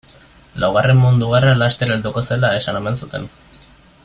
[0.63, 3.33] Laugarren mundu gerra laster helduko zela esan omen zuen.